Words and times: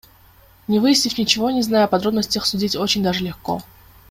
Не 0.67 0.79
выяснив 0.79 1.15
ничего, 1.19 1.51
не 1.51 1.61
зная 1.61 1.83
о 1.83 1.87
подробностях 1.87 2.47
судить 2.47 2.75
очень 2.75 3.03
даже 3.03 3.23
легко. 3.23 3.61